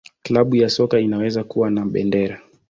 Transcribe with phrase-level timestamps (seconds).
[0.23, 2.41] Klabu ya soka inaweza kuwa na bendera.